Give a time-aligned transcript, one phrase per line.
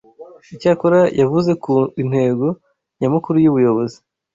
[0.55, 2.47] Icyakora yavuze ku intego
[2.99, 3.97] nyamukuru y’ubuyobozi